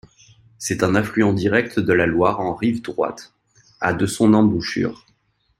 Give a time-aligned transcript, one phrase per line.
[0.57, 3.33] C'est un affluent direct de la Loire en rive droite,
[3.79, 5.05] à de son embouchure.